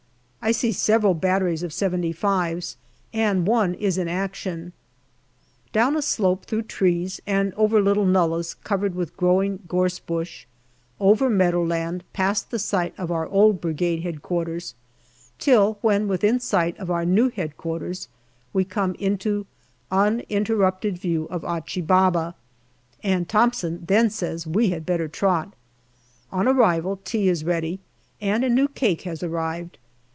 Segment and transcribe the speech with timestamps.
[0.43, 2.75] I see several batteries of" 75 's,"
[3.13, 4.73] and one is in action.
[5.71, 10.47] Down a slope through trees, and over little nullahs covered with growing gorse bush,
[10.99, 14.61] over meadowland past the site of our old Brigade H.Q.,
[15.37, 17.91] till when within sight of our new H.Q.
[18.51, 19.45] we come into
[19.91, 22.33] uninterrupted view of Achi Baba,
[23.03, 25.53] and Thomson then says we had better trot.
[26.31, 27.79] On arrival, tea is ready,
[28.19, 29.77] and a new cake has arrived.